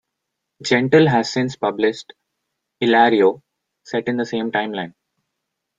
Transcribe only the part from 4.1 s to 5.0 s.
the same timeline.